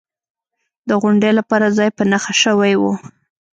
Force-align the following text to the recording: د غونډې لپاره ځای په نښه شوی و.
د 0.87 0.89
غونډې 1.01 1.31
لپاره 1.39 1.67
ځای 1.77 1.89
په 1.97 2.03
نښه 2.11 2.33
شوی 2.43 2.73
و. 2.81 2.83